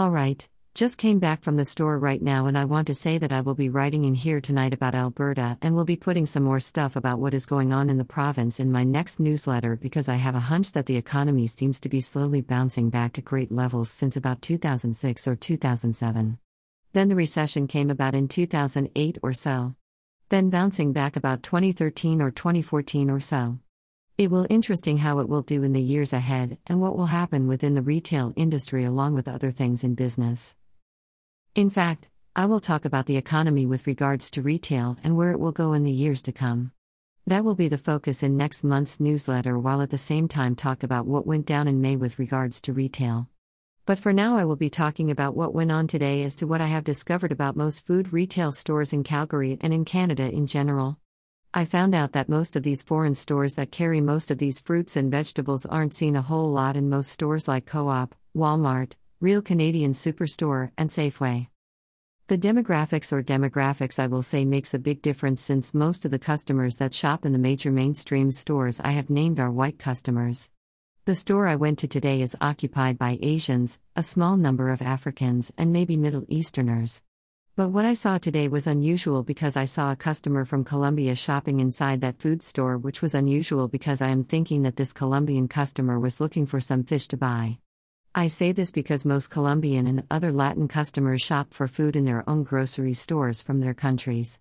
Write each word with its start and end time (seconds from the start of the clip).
Alright, 0.00 0.48
just 0.74 0.96
came 0.96 1.18
back 1.18 1.42
from 1.42 1.56
the 1.56 1.64
store 1.66 1.98
right 1.98 2.22
now 2.22 2.46
and 2.46 2.56
I 2.56 2.64
want 2.64 2.86
to 2.86 2.94
say 2.94 3.18
that 3.18 3.32
I 3.32 3.42
will 3.42 3.54
be 3.54 3.68
writing 3.68 4.06
in 4.06 4.14
here 4.14 4.40
tonight 4.40 4.72
about 4.72 4.94
Alberta 4.94 5.58
and 5.60 5.74
will 5.74 5.84
be 5.84 5.94
putting 5.94 6.24
some 6.24 6.42
more 6.42 6.58
stuff 6.58 6.96
about 6.96 7.18
what 7.18 7.34
is 7.34 7.44
going 7.44 7.74
on 7.74 7.90
in 7.90 7.98
the 7.98 8.04
province 8.06 8.58
in 8.60 8.72
my 8.72 8.82
next 8.82 9.20
newsletter 9.20 9.76
because 9.76 10.08
I 10.08 10.14
have 10.14 10.34
a 10.34 10.48
hunch 10.48 10.72
that 10.72 10.86
the 10.86 10.96
economy 10.96 11.46
seems 11.46 11.80
to 11.80 11.90
be 11.90 12.00
slowly 12.00 12.40
bouncing 12.40 12.88
back 12.88 13.12
to 13.12 13.20
great 13.20 13.52
levels 13.52 13.90
since 13.90 14.16
about 14.16 14.40
2006 14.40 15.28
or 15.28 15.36
2007. 15.36 16.38
Then 16.94 17.08
the 17.10 17.14
recession 17.14 17.66
came 17.66 17.90
about 17.90 18.14
in 18.14 18.26
2008 18.26 19.18
or 19.22 19.34
so. 19.34 19.74
Then 20.30 20.48
bouncing 20.48 20.94
back 20.94 21.14
about 21.14 21.42
2013 21.42 22.22
or 22.22 22.30
2014 22.30 23.10
or 23.10 23.20
so. 23.20 23.58
It 24.20 24.30
will 24.30 24.46
interesting 24.50 24.98
how 24.98 25.20
it 25.20 25.30
will 25.30 25.40
do 25.40 25.62
in 25.62 25.72
the 25.72 25.80
years 25.80 26.12
ahead 26.12 26.58
and 26.66 26.78
what 26.78 26.94
will 26.94 27.06
happen 27.06 27.46
within 27.46 27.72
the 27.72 27.80
retail 27.80 28.34
industry 28.36 28.84
along 28.84 29.14
with 29.14 29.26
other 29.26 29.50
things 29.50 29.82
in 29.82 29.94
business. 29.94 30.56
In 31.54 31.70
fact, 31.70 32.10
I 32.36 32.44
will 32.44 32.60
talk 32.60 32.84
about 32.84 33.06
the 33.06 33.16
economy 33.16 33.64
with 33.64 33.86
regards 33.86 34.30
to 34.32 34.42
retail 34.42 34.98
and 35.02 35.16
where 35.16 35.30
it 35.30 35.40
will 35.40 35.52
go 35.52 35.72
in 35.72 35.84
the 35.84 35.90
years 35.90 36.20
to 36.24 36.32
come. 36.32 36.72
That 37.26 37.46
will 37.46 37.54
be 37.54 37.68
the 37.68 37.78
focus 37.78 38.22
in 38.22 38.36
next 38.36 38.62
month's 38.62 39.00
newsletter, 39.00 39.58
while 39.58 39.80
at 39.80 39.88
the 39.88 39.96
same 39.96 40.28
time 40.28 40.54
talk 40.54 40.82
about 40.82 41.06
what 41.06 41.26
went 41.26 41.46
down 41.46 41.66
in 41.66 41.80
May 41.80 41.96
with 41.96 42.18
regards 42.18 42.60
to 42.60 42.74
retail. 42.74 43.26
But 43.86 43.98
for 43.98 44.12
now, 44.12 44.36
I 44.36 44.44
will 44.44 44.54
be 44.54 44.68
talking 44.68 45.10
about 45.10 45.34
what 45.34 45.54
went 45.54 45.72
on 45.72 45.86
today 45.86 46.24
as 46.24 46.36
to 46.36 46.46
what 46.46 46.60
I 46.60 46.66
have 46.66 46.84
discovered 46.84 47.32
about 47.32 47.56
most 47.56 47.86
food 47.86 48.12
retail 48.12 48.52
stores 48.52 48.92
in 48.92 49.02
Calgary 49.02 49.56
and 49.62 49.72
in 49.72 49.86
Canada 49.86 50.30
in 50.30 50.46
general. 50.46 50.98
I 51.52 51.64
found 51.64 51.96
out 51.96 52.12
that 52.12 52.28
most 52.28 52.54
of 52.54 52.62
these 52.62 52.80
foreign 52.80 53.16
stores 53.16 53.56
that 53.56 53.72
carry 53.72 54.00
most 54.00 54.30
of 54.30 54.38
these 54.38 54.60
fruits 54.60 54.94
and 54.96 55.10
vegetables 55.10 55.66
aren't 55.66 55.94
seen 55.94 56.14
a 56.14 56.22
whole 56.22 56.48
lot 56.52 56.76
in 56.76 56.88
most 56.88 57.10
stores 57.10 57.48
like 57.48 57.66
Co 57.66 57.88
op, 57.88 58.14
Walmart, 58.36 58.92
Real 59.20 59.42
Canadian 59.42 59.92
Superstore, 59.92 60.70
and 60.78 60.90
Safeway. 60.90 61.48
The 62.28 62.38
demographics 62.38 63.12
or 63.12 63.20
demographics 63.24 63.98
I 63.98 64.06
will 64.06 64.22
say 64.22 64.44
makes 64.44 64.74
a 64.74 64.78
big 64.78 65.02
difference 65.02 65.42
since 65.42 65.74
most 65.74 66.04
of 66.04 66.12
the 66.12 66.20
customers 66.20 66.76
that 66.76 66.94
shop 66.94 67.26
in 67.26 67.32
the 67.32 67.38
major 67.38 67.72
mainstream 67.72 68.30
stores 68.30 68.78
I 68.78 68.92
have 68.92 69.10
named 69.10 69.40
are 69.40 69.50
white 69.50 69.80
customers. 69.80 70.52
The 71.04 71.16
store 71.16 71.48
I 71.48 71.56
went 71.56 71.80
to 71.80 71.88
today 71.88 72.20
is 72.20 72.36
occupied 72.40 72.96
by 72.96 73.18
Asians, 73.20 73.80
a 73.96 74.04
small 74.04 74.36
number 74.36 74.70
of 74.70 74.82
Africans, 74.82 75.52
and 75.58 75.72
maybe 75.72 75.96
Middle 75.96 76.26
Easterners. 76.28 77.02
But 77.60 77.72
what 77.72 77.84
I 77.84 77.92
saw 77.92 78.16
today 78.16 78.48
was 78.48 78.66
unusual 78.66 79.22
because 79.22 79.54
I 79.54 79.66
saw 79.66 79.92
a 79.92 79.96
customer 79.96 80.46
from 80.46 80.64
Colombia 80.64 81.14
shopping 81.14 81.60
inside 81.60 82.00
that 82.00 82.18
food 82.18 82.42
store, 82.42 82.78
which 82.78 83.02
was 83.02 83.14
unusual 83.14 83.68
because 83.68 84.00
I 84.00 84.08
am 84.08 84.24
thinking 84.24 84.62
that 84.62 84.76
this 84.76 84.94
Colombian 84.94 85.46
customer 85.46 86.00
was 86.00 86.22
looking 86.22 86.46
for 86.46 86.58
some 86.58 86.84
fish 86.84 87.06
to 87.08 87.18
buy. 87.18 87.58
I 88.14 88.28
say 88.28 88.52
this 88.52 88.70
because 88.70 89.04
most 89.04 89.28
Colombian 89.28 89.86
and 89.86 90.04
other 90.10 90.32
Latin 90.32 90.68
customers 90.68 91.20
shop 91.20 91.52
for 91.52 91.68
food 91.68 91.96
in 91.96 92.06
their 92.06 92.24
own 92.26 92.44
grocery 92.44 92.94
stores 92.94 93.42
from 93.42 93.60
their 93.60 93.74
countries. 93.74 94.38